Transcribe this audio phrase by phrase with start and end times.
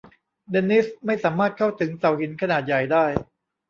[0.49, 3.05] เดนนิสไม่สามารถเข้าถึงเสาหินขนาดใหญ่ได้